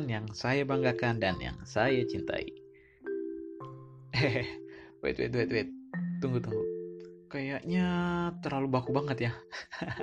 teman-teman 0.00 0.16
yang 0.16 0.26
saya 0.32 0.62
banggakan 0.64 1.20
dan 1.20 1.36
yang 1.44 1.60
saya 1.68 2.00
cintai. 2.08 2.48
Hehehe, 4.16 4.48
wait, 5.04 5.20
wait, 5.20 5.28
wait, 5.36 5.50
wait. 5.52 5.68
Tunggu, 6.24 6.40
tunggu. 6.40 6.64
Kayaknya 7.28 7.86
terlalu 8.40 8.66
baku 8.72 8.96
banget 8.96 9.28
ya. 9.28 9.32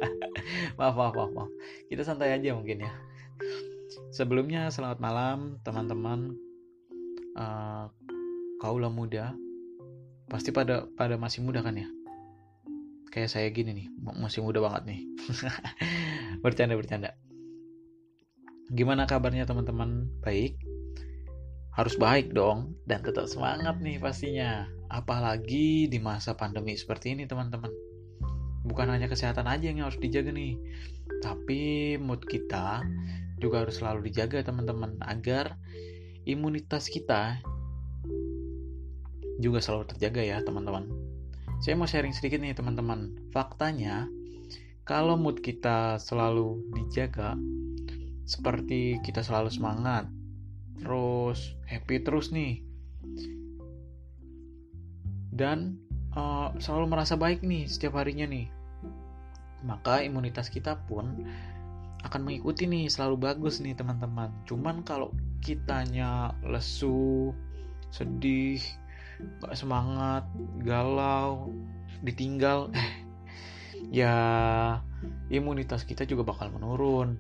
maaf, 0.78 0.94
maaf, 0.94 1.18
maaf, 1.18 1.32
maaf. 1.34 1.52
Kita 1.90 2.06
santai 2.06 2.38
aja 2.38 2.54
mungkin 2.54 2.86
ya. 2.86 2.94
Sebelumnya, 4.14 4.70
selamat 4.70 5.02
malam 5.02 5.58
teman-teman. 5.66 6.38
Uh, 7.34 7.90
kaulah 8.62 8.94
muda. 8.94 9.34
Pasti 10.30 10.54
pada 10.54 10.86
pada 10.94 11.18
masih 11.18 11.42
muda 11.42 11.66
kan 11.66 11.74
ya? 11.74 11.90
Kayak 13.10 13.34
saya 13.34 13.50
gini 13.50 13.74
nih, 13.74 13.88
masih 13.98 14.46
muda 14.46 14.62
banget 14.62 14.94
nih. 14.94 15.02
bercanda, 16.46 16.78
bercanda. 16.78 17.18
Gimana 18.68 19.08
kabarnya 19.08 19.48
teman-teman? 19.48 20.12
Baik? 20.20 20.60
Harus 21.72 21.96
baik 21.96 22.36
dong 22.36 22.76
dan 22.84 23.00
tetap 23.00 23.32
semangat 23.32 23.80
nih 23.80 23.96
pastinya. 23.96 24.68
Apalagi 24.92 25.88
di 25.88 26.00
masa 26.04 26.36
pandemi 26.36 26.76
seperti 26.76 27.16
ini 27.16 27.24
teman-teman. 27.24 27.72
Bukan 28.68 28.92
hanya 28.92 29.08
kesehatan 29.08 29.48
aja 29.48 29.72
yang 29.72 29.88
harus 29.88 29.96
dijaga 29.96 30.36
nih, 30.36 30.60
tapi 31.24 31.96
mood 31.96 32.20
kita 32.28 32.84
juga 33.40 33.64
harus 33.64 33.80
selalu 33.80 34.12
dijaga 34.12 34.44
teman-teman 34.44 35.00
agar 35.08 35.56
imunitas 36.28 36.92
kita 36.92 37.40
juga 39.40 39.64
selalu 39.64 39.96
terjaga 39.96 40.22
ya 40.28 40.38
teman-teman. 40.44 40.92
Saya 41.64 41.80
mau 41.80 41.88
sharing 41.88 42.12
sedikit 42.12 42.44
nih 42.44 42.52
teman-teman. 42.52 43.16
Faktanya 43.32 44.12
kalau 44.84 45.16
mood 45.16 45.40
kita 45.40 45.96
selalu 46.00 46.64
dijaga, 46.76 47.40
seperti 48.28 49.00
kita 49.02 49.24
selalu 49.24 49.48
semangat, 49.48 50.12
terus 50.84 51.56
happy 51.64 52.04
terus 52.04 52.36
nih, 52.36 52.60
dan 55.32 55.80
uh, 56.12 56.52
selalu 56.60 56.92
merasa 56.92 57.16
baik 57.16 57.40
nih 57.40 57.72
setiap 57.72 57.96
harinya 57.96 58.28
nih, 58.28 58.52
maka 59.64 60.04
imunitas 60.04 60.52
kita 60.52 60.76
pun 60.92 61.24
akan 62.04 62.22
mengikuti 62.22 62.68
nih 62.68 62.92
selalu 62.92 63.32
bagus 63.32 63.64
nih 63.64 63.74
teman-teman. 63.74 64.30
Cuman 64.44 64.84
kalau 64.84 65.16
kitanya 65.40 66.36
lesu, 66.44 67.32
sedih, 67.96 68.60
gak 69.40 69.56
semangat, 69.56 70.28
galau, 70.62 71.56
ditinggal, 72.04 72.70
ya 73.94 74.14
imunitas 75.32 75.88
kita 75.88 76.04
juga 76.04 76.28
bakal 76.28 76.52
menurun 76.52 77.16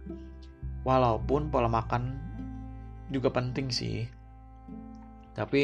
walaupun 0.88 1.52
pola 1.52 1.67
makan 1.67 2.16
juga 3.11 3.27
penting 3.35 3.67
sih. 3.67 4.07
Tapi 5.35 5.63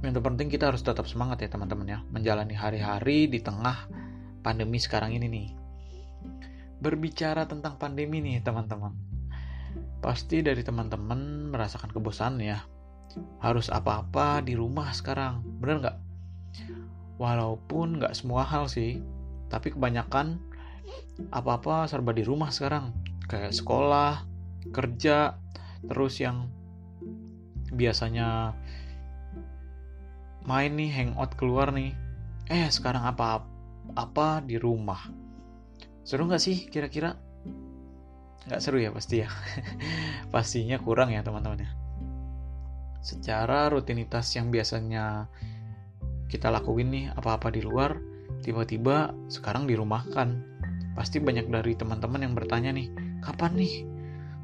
yang 0.00 0.16
terpenting 0.16 0.48
kita 0.48 0.72
harus 0.72 0.80
tetap 0.80 1.04
semangat 1.04 1.44
ya 1.44 1.52
teman-teman 1.52 1.84
ya. 1.84 1.98
Menjalani 2.08 2.56
hari-hari 2.56 3.28
di 3.28 3.44
tengah 3.44 3.92
pandemi 4.40 4.80
sekarang 4.80 5.12
ini 5.12 5.28
nih. 5.28 5.48
Berbicara 6.80 7.44
tentang 7.44 7.76
pandemi 7.76 8.24
nih 8.24 8.40
teman-teman. 8.40 8.96
Pasti 10.00 10.40
dari 10.40 10.64
teman-teman 10.64 11.52
merasakan 11.52 11.92
kebosanan 11.92 12.40
ya. 12.40 12.64
Harus 13.44 13.68
apa-apa 13.68 14.40
di 14.40 14.56
rumah 14.56 14.88
sekarang 14.96 15.44
bener 15.60 15.76
nggak? 15.84 15.98
Walaupun 17.20 18.00
nggak 18.00 18.16
semua 18.16 18.48
hal 18.48 18.66
sih 18.66 19.04
tapi 19.52 19.68
kebanyakan 19.68 20.40
apa-apa 21.28 21.84
serba 21.84 22.16
di 22.16 22.24
rumah 22.24 22.48
sekarang 22.48 23.01
kayak 23.32 23.56
sekolah, 23.56 24.28
kerja, 24.76 25.40
terus 25.88 26.20
yang 26.20 26.52
biasanya 27.72 28.52
main 30.44 30.76
nih, 30.76 30.92
hangout 30.92 31.32
keluar 31.40 31.72
nih. 31.72 31.96
Eh, 32.52 32.68
sekarang 32.68 33.08
apa 33.08 33.48
apa 33.96 34.44
di 34.44 34.60
rumah. 34.60 35.08
Seru 36.04 36.28
nggak 36.28 36.42
sih 36.42 36.68
kira-kira? 36.68 37.16
Nggak 38.44 38.60
seru 38.60 38.76
ya 38.84 38.92
pasti 38.92 39.24
ya. 39.24 39.32
Pastinya 40.34 40.76
kurang 40.76 41.16
ya 41.16 41.24
teman-teman 41.24 41.64
ya. 41.64 41.70
Secara 43.00 43.72
rutinitas 43.72 44.28
yang 44.36 44.52
biasanya 44.52 45.26
kita 46.28 46.52
lakuin 46.52 46.92
nih 46.92 47.06
apa-apa 47.16 47.48
di 47.48 47.64
luar, 47.64 47.96
tiba-tiba 48.44 49.14
sekarang 49.32 49.64
dirumahkan. 49.64 50.52
Pasti 50.92 51.18
banyak 51.22 51.48
dari 51.48 51.72
teman-teman 51.72 52.20
yang 52.20 52.34
bertanya 52.36 52.70
nih, 52.76 52.92
kapan 53.22 53.52
nih? 53.54 53.74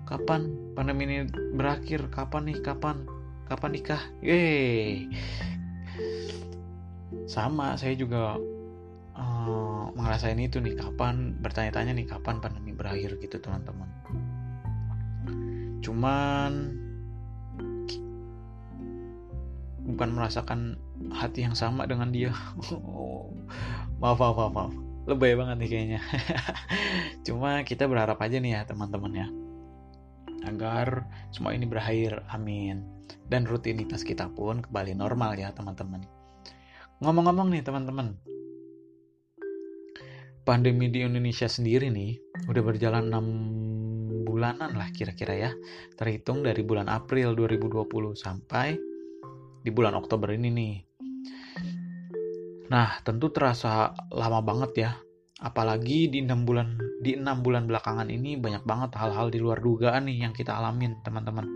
Kapan 0.08 0.72
pandemi 0.72 1.04
ini 1.04 1.18
berakhir? 1.52 2.08
Kapan 2.08 2.48
nih? 2.48 2.58
Kapan? 2.62 3.04
Kapan 3.50 3.70
nikah? 3.74 4.02
Yeay. 4.24 5.10
sama 7.28 7.76
saya 7.76 7.92
juga 7.92 8.40
uh, 9.12 9.84
ngerasain 9.92 10.40
itu 10.40 10.62
nih. 10.64 10.78
Kapan 10.78 11.36
bertanya-tanya 11.44 11.92
nih 11.92 12.08
kapan 12.08 12.40
pandemi 12.40 12.72
berakhir 12.72 13.20
gitu 13.20 13.36
teman-teman. 13.36 13.88
Cuman 15.84 16.52
bukan 19.92 20.08
merasakan 20.12 20.80
hati 21.12 21.44
yang 21.44 21.52
sama 21.52 21.84
dengan 21.84 22.08
dia. 22.08 22.32
Maaf 24.00 24.16
maaf 24.22 24.36
maaf, 24.38 24.52
maaf 24.54 24.87
lebay 25.08 25.32
banget 25.32 25.56
nih 25.64 25.68
kayaknya. 25.72 26.00
Cuma 27.26 27.64
kita 27.64 27.88
berharap 27.88 28.20
aja 28.20 28.36
nih 28.36 28.60
ya 28.60 28.62
teman-teman 28.68 29.12
ya. 29.16 29.26
Agar 30.44 31.08
semua 31.32 31.56
ini 31.56 31.64
berakhir 31.64 32.20
amin. 32.28 32.84
Dan 33.24 33.48
rutinitas 33.48 34.04
kita 34.04 34.28
pun 34.28 34.60
kembali 34.60 34.92
normal 34.92 35.32
ya 35.40 35.48
teman-teman. 35.56 36.04
Ngomong-ngomong 37.00 37.48
nih 37.56 37.64
teman-teman. 37.64 38.20
Pandemi 40.44 40.88
di 40.88 41.04
Indonesia 41.04 41.48
sendiri 41.48 41.92
nih 41.92 42.16
udah 42.48 42.62
berjalan 42.64 43.12
6 43.12 44.24
bulanan 44.28 44.76
lah 44.76 44.92
kira-kira 44.92 45.48
ya. 45.48 45.50
Terhitung 45.96 46.44
dari 46.44 46.60
bulan 46.60 46.88
April 46.88 47.32
2020 47.32 48.12
sampai 48.12 48.76
di 49.64 49.70
bulan 49.72 49.96
Oktober 49.96 50.32
ini 50.32 50.48
nih 50.48 50.87
Nah, 52.68 53.00
tentu 53.00 53.32
terasa 53.32 53.96
lama 54.12 54.44
banget 54.44 54.72
ya. 54.76 54.92
Apalagi 55.40 56.12
di 56.12 56.20
enam 56.20 56.44
bulan 56.44 56.76
di 57.00 57.16
enam 57.16 57.40
bulan 57.40 57.64
belakangan 57.64 58.10
ini 58.12 58.36
banyak 58.36 58.66
banget 58.68 58.92
hal-hal 59.00 59.32
di 59.32 59.38
luar 59.40 59.62
dugaan 59.62 60.04
nih 60.04 60.28
yang 60.28 60.34
kita 60.36 60.52
alamin, 60.52 61.00
teman-teman. 61.00 61.48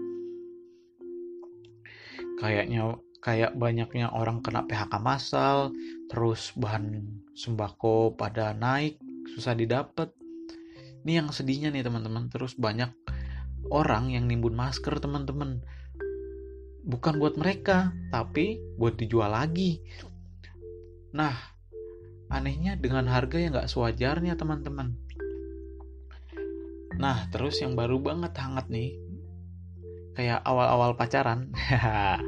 Kayaknya 2.41 2.97
kayak 3.21 3.53
banyaknya 3.55 4.09
orang 4.11 4.41
kena 4.41 4.65
PHK 4.65 4.93
massal, 5.05 5.75
terus 6.09 6.57
bahan 6.57 7.05
sembako 7.37 8.17
pada 8.17 8.57
naik, 8.57 8.97
susah 9.37 9.53
didapat. 9.53 10.11
Ini 11.05 11.23
yang 11.23 11.29
sedihnya 11.35 11.75
nih 11.75 11.85
teman-teman, 11.85 12.33
terus 12.33 12.57
banyak 12.57 12.89
orang 13.69 14.15
yang 14.15 14.25
nimbun 14.31 14.57
masker 14.57 14.97
teman-teman. 14.97 15.61
Bukan 16.83 17.21
buat 17.21 17.37
mereka, 17.37 17.95
tapi 18.11 18.59
buat 18.79 18.97
dijual 18.97 19.35
lagi 19.35 19.83
Nah, 21.13 21.37
anehnya 22.33 22.81
dengan 22.81 23.05
harga 23.05 23.37
yang 23.37 23.53
gak 23.53 23.69
sewajarnya 23.69 24.33
teman-teman. 24.41 24.97
Nah, 26.97 27.29
terus 27.29 27.61
yang 27.61 27.77
baru 27.77 28.01
banget 28.01 28.33
hangat 28.41 28.73
nih, 28.73 28.97
kayak 30.17 30.41
awal-awal 30.41 30.97
pacaran, 30.97 31.53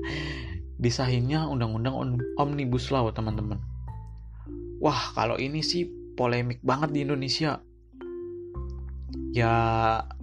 disahinnya 0.85 1.49
undang-undang 1.49 2.21
omnibus 2.37 2.93
law 2.93 3.09
teman-teman. 3.09 3.61
Wah, 4.85 5.17
kalau 5.17 5.41
ini 5.41 5.65
sih 5.65 5.89
polemik 6.13 6.61
banget 6.61 6.93
di 6.93 7.09
Indonesia. 7.09 7.65
Ya, 9.33 9.53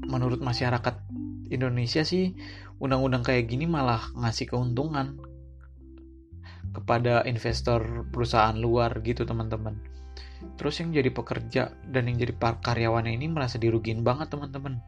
menurut 0.05 0.37
masyarakat 0.37 1.01
Indonesia 1.49 2.05
sih, 2.05 2.37
undang-undang 2.77 3.25
kayak 3.25 3.49
gini 3.49 3.65
malah 3.65 4.13
ngasih 4.13 4.53
keuntungan 4.53 5.30
kepada 6.71 7.23
investor 7.27 8.07
perusahaan 8.09 8.55
luar 8.55 9.03
gitu 9.03 9.27
teman-teman. 9.27 9.75
Terus 10.57 10.81
yang 10.81 10.89
jadi 10.95 11.09
pekerja 11.13 11.69
dan 11.85 12.09
yang 12.09 12.17
jadi 12.17 12.33
karyawannya 12.37 13.13
ini 13.13 13.29
merasa 13.29 13.61
dirugiin 13.61 14.01
banget 14.01 14.33
teman-teman. 14.33 14.81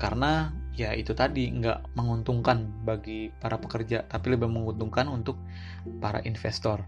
Karena 0.00 0.50
ya 0.74 0.96
itu 0.96 1.12
tadi 1.14 1.52
nggak 1.52 1.94
menguntungkan 1.94 2.82
bagi 2.82 3.30
para 3.38 3.60
pekerja 3.60 4.08
tapi 4.08 4.34
lebih 4.34 4.50
menguntungkan 4.50 5.06
untuk 5.06 5.38
para 6.02 6.18
investor. 6.26 6.82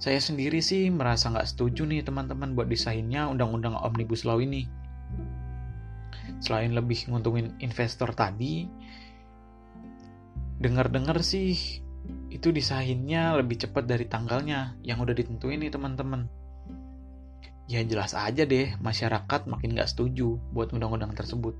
Saya 0.00 0.18
sendiri 0.18 0.58
sih 0.64 0.88
merasa 0.88 1.30
nggak 1.30 1.46
setuju 1.46 1.86
nih 1.86 2.02
teman-teman 2.02 2.56
buat 2.56 2.66
desainnya 2.66 3.28
undang-undang 3.28 3.76
omnibus 3.76 4.24
law 4.24 4.40
ini. 4.40 4.66
Selain 6.42 6.74
lebih 6.74 7.06
nguntungin 7.06 7.54
investor 7.62 8.10
tadi 8.16 8.66
dengar-dengar 10.62 11.18
sih 11.26 11.82
itu 12.30 12.48
disahinnya 12.54 13.34
lebih 13.34 13.66
cepat 13.66 13.84
dari 13.84 14.06
tanggalnya 14.06 14.78
yang 14.86 15.02
udah 15.02 15.12
ditentuin 15.12 15.58
nih 15.58 15.74
teman-teman. 15.74 16.30
Ya 17.66 17.82
jelas 17.82 18.14
aja 18.14 18.46
deh 18.46 18.78
masyarakat 18.78 19.50
makin 19.50 19.74
gak 19.74 19.90
setuju 19.90 20.38
buat 20.54 20.70
undang-undang 20.70 21.18
tersebut. 21.18 21.58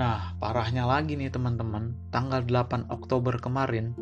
Nah, 0.00 0.32
parahnya 0.40 0.86
lagi 0.88 1.18
nih 1.18 1.28
teman-teman, 1.28 1.92
tanggal 2.14 2.40
8 2.46 2.88
Oktober 2.88 3.36
kemarin, 3.36 3.92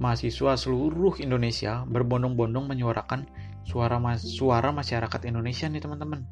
mahasiswa 0.00 0.56
seluruh 0.56 1.20
Indonesia 1.20 1.84
berbondong-bondong 1.86 2.66
menyuarakan 2.66 3.28
suara 3.68 4.00
mas 4.00 4.24
suara 4.24 4.72
masyarakat 4.72 5.20
Indonesia 5.28 5.68
nih 5.68 5.84
teman-teman. 5.84 6.24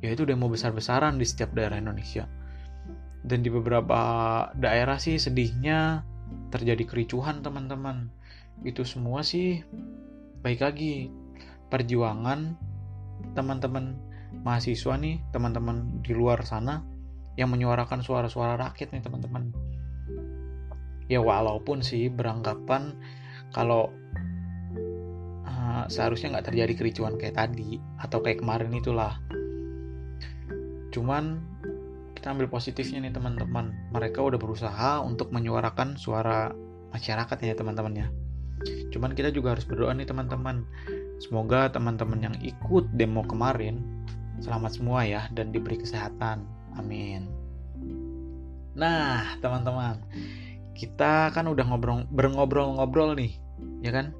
Yaitu 0.00 0.24
demo 0.24 0.48
besar-besaran 0.48 1.20
di 1.20 1.28
setiap 1.28 1.52
daerah 1.52 1.76
Indonesia. 1.76 2.24
Dan 3.20 3.44
di 3.44 3.50
beberapa 3.52 4.00
daerah 4.56 4.96
sih 4.96 5.20
sedihnya 5.20 6.04
terjadi 6.50 6.84
kericuhan 6.88 7.44
teman-teman. 7.44 8.10
Itu 8.64 8.84
semua 8.84 9.24
sih 9.24 9.60
baik 10.40 10.64
lagi 10.64 11.12
perjuangan 11.68 12.56
teman-teman 13.36 14.00
mahasiswa 14.42 14.96
nih, 14.96 15.20
teman-teman 15.30 16.00
di 16.00 16.16
luar 16.16 16.42
sana 16.46 16.82
yang 17.38 17.52
menyuarakan 17.52 18.02
suara-suara 18.02 18.56
rakyat 18.58 18.90
nih 18.94 19.02
teman-teman. 19.04 19.52
Ya 21.10 21.18
walaupun 21.18 21.82
sih 21.82 22.06
beranggapan 22.06 22.94
kalau 23.50 23.90
uh, 25.42 25.84
seharusnya 25.90 26.38
nggak 26.38 26.54
terjadi 26.54 26.72
kericuan 26.78 27.18
kayak 27.18 27.38
tadi 27.38 27.82
atau 27.98 28.22
kayak 28.22 28.42
kemarin 28.42 28.70
itulah. 28.74 29.18
Cuman 30.94 31.49
kita 32.20 32.36
ambil 32.36 32.52
positifnya 32.52 33.00
nih 33.00 33.16
teman-teman. 33.16 33.72
Mereka 33.96 34.20
udah 34.20 34.36
berusaha 34.36 35.00
untuk 35.00 35.32
menyuarakan 35.32 35.96
suara 35.96 36.52
masyarakat 36.92 37.32
ya 37.40 37.56
teman-teman 37.56 37.96
ya. 37.96 38.06
Cuman 38.92 39.16
kita 39.16 39.32
juga 39.32 39.56
harus 39.56 39.64
berdoa 39.64 39.96
nih 39.96 40.04
teman-teman. 40.04 40.68
Semoga 41.16 41.72
teman-teman 41.72 42.20
yang 42.20 42.36
ikut 42.44 42.92
demo 42.92 43.24
kemarin 43.24 43.80
selamat 44.44 44.76
semua 44.76 45.08
ya 45.08 45.32
dan 45.32 45.48
diberi 45.48 45.80
kesehatan 45.80 46.44
Amin. 46.76 47.26
Nah, 48.76 49.36
teman-teman, 49.42 49.98
kita 50.76 51.34
kan 51.34 51.50
udah 51.50 51.64
ngobrol 51.66 52.06
berngobrol-ngobrol 52.12 53.18
nih, 53.18 53.34
ya 53.82 53.90
kan? 53.90 54.14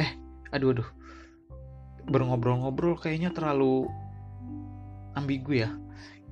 Eh, 0.00 0.16
aduh 0.54 0.72
aduh. 0.72 0.88
Berngobrol-ngobrol 2.06 2.96
kayaknya 2.96 3.34
terlalu 3.34 3.90
ambigu 5.18 5.66
ya. 5.66 5.70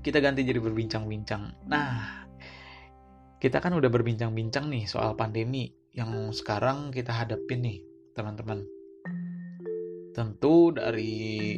Kita 0.04 0.20
ganti 0.20 0.44
jadi 0.44 0.60
berbincang-bincang. 0.60 1.64
Nah, 1.64 2.28
kita 3.40 3.56
kan 3.64 3.72
udah 3.72 3.88
berbincang-bincang 3.88 4.68
nih 4.68 4.84
soal 4.84 5.16
pandemi 5.16 5.72
yang 5.96 6.28
sekarang 6.28 6.92
kita 6.92 7.08
hadapin 7.08 7.64
nih, 7.64 7.80
teman-teman. 8.12 8.68
Tentu 10.12 10.76
dari 10.76 11.56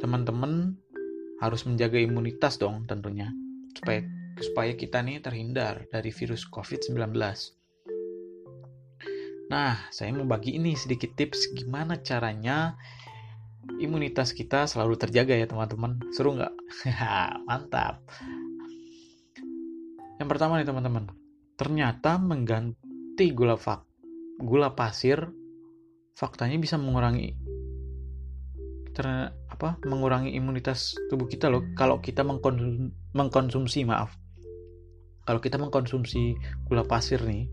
teman-teman 0.00 0.80
harus 1.44 1.68
menjaga 1.68 2.00
imunitas 2.00 2.56
dong 2.56 2.88
tentunya 2.88 3.28
supaya 3.76 4.00
supaya 4.40 4.72
kita 4.72 5.04
nih 5.04 5.20
terhindar 5.20 5.84
dari 5.92 6.08
virus 6.08 6.48
COVID-19. 6.48 7.12
Nah, 9.52 9.76
saya 9.92 10.14
mau 10.16 10.24
bagi 10.24 10.56
ini 10.56 10.72
sedikit 10.72 11.12
tips 11.18 11.52
gimana 11.52 12.00
caranya 12.00 12.80
imunitas 13.78 14.34
kita 14.34 14.66
selalu 14.66 14.98
terjaga 14.98 15.38
ya 15.38 15.46
teman-teman. 15.46 16.02
Seru 16.10 16.34
nggak? 16.34 16.52
Mantap. 17.48 18.02
Yang 20.18 20.28
pertama 20.28 20.58
nih 20.60 20.68
teman-teman, 20.68 21.08
ternyata 21.60 22.16
mengganti 22.16 23.32
gula 23.32 23.56
fak 23.56 23.90
gula 24.40 24.72
pasir 24.72 25.28
faktanya 26.16 26.56
bisa 26.56 26.80
mengurangi 26.80 27.36
ter, 28.96 29.04
apa 29.52 29.76
mengurangi 29.84 30.32
imunitas 30.32 30.96
tubuh 31.12 31.28
kita 31.28 31.52
loh 31.52 31.62
kalau 31.76 32.00
kita 32.00 32.24
mengkonsum, 32.24 32.88
mengkonsumsi 33.12 33.84
maaf 33.84 34.16
kalau 35.28 35.38
kita 35.38 35.60
mengkonsumsi 35.60 36.40
gula 36.64 36.88
pasir 36.88 37.20
nih 37.20 37.46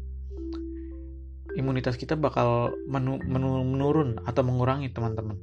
imunitas 1.59 1.99
kita 1.99 2.15
bakal 2.15 2.71
menu, 2.87 3.19
menu, 3.27 3.67
menurun 3.67 4.23
atau 4.23 4.41
mengurangi 4.47 4.87
teman-teman 4.95 5.35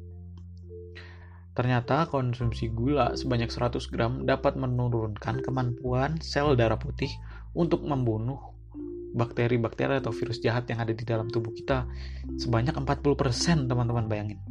ternyata 1.55 2.11
konsumsi 2.11 2.69
gula 2.71 3.15
sebanyak 3.15 3.49
100 3.49 3.79
gram 3.95 4.13
dapat 4.27 4.59
menurunkan 4.59 5.41
kemampuan 5.41 6.19
sel 6.19 6.59
darah 6.59 6.79
putih 6.79 7.11
untuk 7.55 7.87
membunuh 7.87 8.55
bakteri-bakteri 9.15 10.03
atau 10.03 10.11
virus 10.11 10.43
jahat 10.43 10.67
yang 10.67 10.83
ada 10.83 10.91
di 10.91 11.07
dalam 11.07 11.31
tubuh 11.31 11.55
kita. 11.55 11.87
Sebanyak 12.35 12.75
40% 12.75 13.71
teman-teman 13.71 14.11
bayangin. 14.11 14.43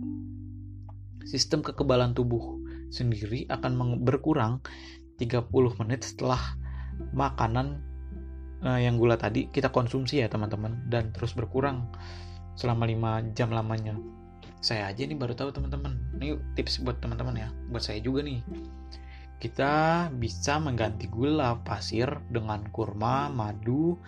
Sistem 1.27 1.59
kekebalan 1.59 2.15
tubuh 2.15 2.63
sendiri 2.88 3.44
akan 3.51 3.99
berkurang 4.07 4.63
30 5.19 5.51
menit 5.83 6.07
setelah 6.07 6.39
makanan 7.11 7.83
uh, 8.63 8.79
yang 8.79 8.95
gula 8.95 9.19
tadi 9.19 9.51
kita 9.51 9.69
konsumsi 9.69 10.23
ya 10.23 10.31
teman-teman 10.31 10.88
dan 10.88 11.11
terus 11.11 11.35
berkurang 11.35 11.89
selama 12.53 12.85
5 12.85 13.33
jam 13.33 13.49
lamanya 13.49 13.97
saya 14.63 14.88
aja 14.88 15.04
nih 15.04 15.19
baru 15.19 15.36
tahu 15.36 15.51
teman-teman. 15.51 16.00
Ini 16.15 16.39
tips 16.56 16.80
buat 16.88 17.04
teman-teman 17.04 17.36
ya. 17.36 17.51
Buat 17.68 17.83
saya 17.83 18.00
juga 18.00 18.24
nih. 18.24 18.39
Kita 19.44 20.07
bisa 20.15 20.56
mengganti 20.56 21.12
gula 21.12 21.60
pasir 21.68 22.07
dengan 22.31 22.63
kurma, 22.71 23.27
madu, 23.27 24.00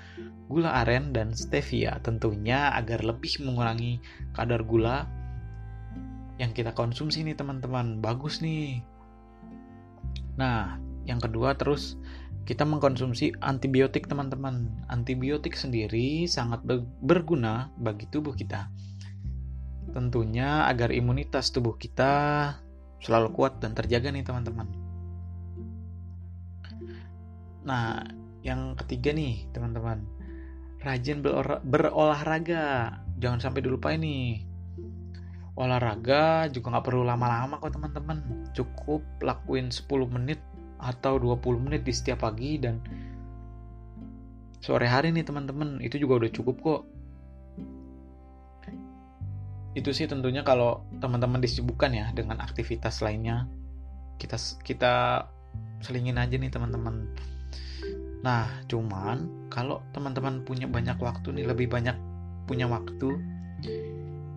gula 0.47 0.79
aren, 0.79 1.11
dan 1.11 1.35
stevia. 1.35 1.99
Tentunya 1.99 2.71
agar 2.71 3.03
lebih 3.03 3.43
mengurangi 3.43 3.99
kadar 4.31 4.63
gula 4.63 5.03
yang 6.39 6.55
kita 6.55 6.71
konsumsi 6.71 7.27
nih 7.27 7.35
teman-teman. 7.35 7.99
Bagus 7.99 8.39
nih. 8.39 8.79
Nah 10.39 10.79
yang 11.03 11.19
kedua 11.19 11.59
terus 11.59 11.99
kita 12.47 12.63
mengkonsumsi 12.63 13.35
antibiotik 13.43 14.07
teman-teman. 14.07 14.71
Antibiotik 14.87 15.59
sendiri 15.59 16.31
sangat 16.31 16.63
berguna 17.03 17.75
bagi 17.75 18.07
tubuh 18.07 18.31
kita 18.31 18.71
tentunya 19.95 20.67
agar 20.67 20.91
imunitas 20.91 21.55
tubuh 21.55 21.79
kita 21.79 22.51
selalu 22.99 23.31
kuat 23.31 23.63
dan 23.63 23.71
terjaga 23.71 24.11
nih 24.11 24.27
teman-teman. 24.27 24.67
Nah 27.63 28.03
yang 28.43 28.75
ketiga 28.75 29.15
nih 29.15 29.47
teman-teman. 29.55 30.03
Rajin 30.83 31.23
berolahraga. 31.63 32.99
Jangan 33.15 33.39
sampai 33.39 33.63
dilupain 33.63 34.03
nih. 34.03 34.43
Olahraga 35.55 36.51
juga 36.51 36.75
nggak 36.75 36.85
perlu 36.91 37.07
lama-lama 37.07 37.55
kok 37.63 37.79
teman-teman. 37.79 38.51
Cukup 38.51 38.99
lakuin 39.23 39.71
10 39.71 39.87
menit 40.11 40.43
atau 40.75 41.15
20 41.15 41.63
menit 41.63 41.87
di 41.87 41.95
setiap 41.95 42.27
pagi 42.27 42.59
dan 42.59 42.83
sore 44.59 44.91
hari 44.91 45.15
nih 45.15 45.23
teman-teman. 45.23 45.79
Itu 45.79 45.95
juga 46.03 46.19
udah 46.19 46.31
cukup 46.35 46.55
kok 46.59 46.81
itu 49.75 49.91
sih 49.91 50.07
tentunya 50.07 50.41
kalau 50.41 50.87
teman-teman 51.03 51.43
disibukkan 51.43 51.91
ya 51.91 52.07
dengan 52.15 52.39
aktivitas 52.39 53.03
lainnya 53.03 53.43
kita 54.15 54.39
kita 54.63 55.27
selingin 55.83 56.15
aja 56.15 56.39
nih 56.39 56.47
teman-teman. 56.47 57.11
Nah 58.23 58.47
cuman 58.71 59.49
kalau 59.51 59.83
teman-teman 59.91 60.47
punya 60.47 60.65
banyak 60.65 60.95
waktu 60.95 61.35
nih 61.35 61.45
lebih 61.51 61.67
banyak 61.67 61.93
punya 62.47 62.71
waktu 62.71 63.19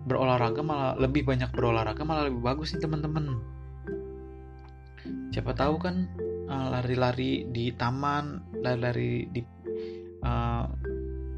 berolahraga 0.03 0.59
malah 0.59 0.93
lebih 0.99 1.23
banyak 1.23 1.47
berolahraga 1.55 2.03
malah 2.03 2.27
lebih 2.27 2.43
bagus 2.43 2.75
nih 2.75 2.83
teman-teman. 2.83 3.39
Siapa 5.31 5.55
tahu 5.55 5.79
kan 5.79 6.03
eh, 6.51 6.67
lari-lari 6.67 7.47
di 7.47 7.71
taman 7.71 8.43
lari-lari 8.59 9.31
di 9.31 9.41
uh, 10.23 10.67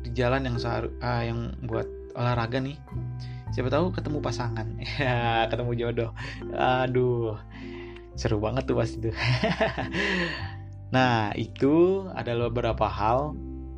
di 0.02 0.10
jalan 0.18 0.50
yang 0.50 0.58
sehar, 0.58 0.90
uh, 0.90 1.24
yang 1.24 1.54
buat 1.70 1.86
olahraga 2.18 2.60
nih 2.60 2.78
siapa 3.52 3.70
tahu 3.70 3.92
ketemu 3.92 4.20
pasangan. 4.24 4.68
Ya 5.02 5.48
ketemu 5.48 5.72
jodoh. 5.78 6.12
Aduh 6.56 7.38
seru 8.16 8.44
banget 8.44 8.68
tuh 8.68 8.76
pasti 8.76 9.00
tuh 9.00 9.16
nah 10.96 11.32
itu 11.40 12.06
adalah 12.12 12.52
beberapa 12.52 12.84
hal 12.92 13.32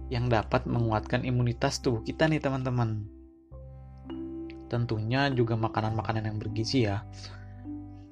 yang 0.10 0.30
dapat 0.30 0.65
menguatkan 0.65 1.25
imunitas 1.25 1.82
tubuh 1.82 2.01
kita 2.06 2.30
nih 2.30 2.42
teman-teman. 2.42 3.06
Tentunya 4.70 5.30
juga 5.30 5.53
makanan-makanan 5.58 6.30
yang 6.30 6.38
bergizi 6.42 6.89
ya. 6.89 7.06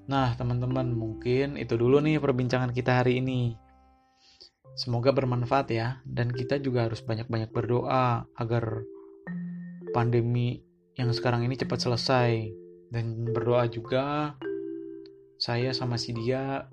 Nah, 0.10 0.34
teman-teman, 0.34 0.94
mungkin 0.94 1.58
itu 1.62 1.78
dulu 1.78 2.02
nih 2.02 2.18
perbincangan 2.18 2.74
kita 2.74 3.02
hari 3.02 3.22
ini. 3.22 3.54
Semoga 4.74 5.14
bermanfaat 5.14 5.68
ya, 5.74 6.02
dan 6.06 6.34
kita 6.34 6.58
juga 6.58 6.90
harus 6.90 7.06
banyak-banyak 7.06 7.54
berdoa 7.54 8.26
agar 8.34 8.82
pandemi 9.94 10.66
yang 10.96 11.12
sekarang 11.12 11.46
ini 11.48 11.56
cepat 11.60 11.80
selesai. 11.84 12.52
Dan 12.92 13.32
berdoa 13.32 13.72
juga 13.72 14.36
saya 15.40 15.72
sama 15.72 15.96
si 15.96 16.12
dia 16.12 16.68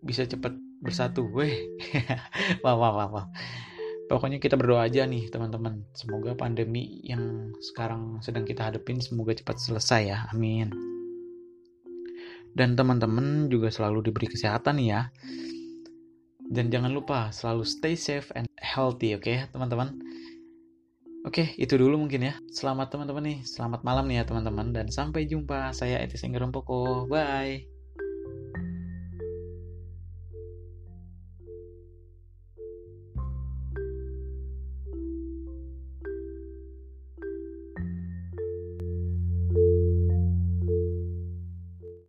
bisa 0.00 0.24
cepat 0.24 0.56
bersatu. 0.80 1.28
Weh, 1.32 1.52
wah, 2.64 2.76
wah, 2.76 2.92
wah, 2.96 3.08
wah. 3.08 3.26
Pokoknya 4.08 4.40
kita 4.40 4.56
berdoa 4.56 4.88
aja 4.88 5.04
nih 5.04 5.28
teman-teman. 5.28 5.84
Semoga 5.92 6.32
pandemi 6.32 7.04
yang 7.04 7.52
sekarang 7.60 8.24
sedang 8.24 8.48
kita 8.48 8.72
hadapin 8.72 9.04
semoga 9.04 9.36
cepat 9.36 9.60
selesai 9.60 10.02
ya. 10.08 10.18
Amin. 10.32 10.72
dan 12.58 12.74
teman-teman 12.74 13.46
juga 13.46 13.70
selalu 13.70 14.10
diberi 14.10 14.26
kesehatan 14.26 14.82
ya. 14.82 15.14
Dan 16.48 16.72
jangan 16.74 16.90
lupa 16.90 17.30
selalu 17.30 17.62
stay 17.62 17.94
safe 17.94 18.32
and 18.34 18.50
healthy, 18.56 19.14
oke 19.14 19.22
okay, 19.22 19.46
teman-teman. 19.54 19.94
Oke, 21.26 21.50
itu 21.58 21.74
dulu 21.74 21.94
mungkin 22.02 22.20
ya. 22.28 22.34
Selamat 22.46 22.86
teman-teman 22.94 23.24
nih, 23.26 23.38
selamat 23.42 23.80
malam 23.82 24.04
nih 24.06 24.22
ya 24.22 24.24
teman-teman 24.28 24.70
dan 24.76 24.86
sampai 24.90 25.26
jumpa. 25.30 25.74
Saya 25.74 25.98
Etis 26.02 26.22
Enggerompoko. 26.26 27.06
Bye. 27.10 27.77